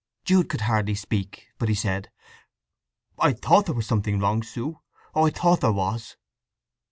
[0.25, 2.09] Jude could hardly speak, but he said,
[3.19, 4.79] "I thought there was something wrong, Sue!
[5.13, 6.17] Oh, I thought there was!"